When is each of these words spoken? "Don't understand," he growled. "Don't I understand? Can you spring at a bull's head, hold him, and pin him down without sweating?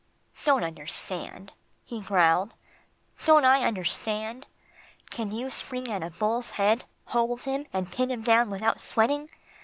"Don't 0.45 0.63
understand," 0.63 1.53
he 1.85 2.01
growled. 2.01 2.55
"Don't 3.23 3.45
I 3.45 3.63
understand? 3.67 4.47
Can 5.11 5.29
you 5.29 5.51
spring 5.51 5.89
at 5.91 6.01
a 6.01 6.09
bull's 6.09 6.49
head, 6.49 6.85
hold 7.05 7.43
him, 7.43 7.67
and 7.71 7.91
pin 7.91 8.09
him 8.09 8.23
down 8.23 8.49
without 8.49 8.81
sweating? 8.81 9.29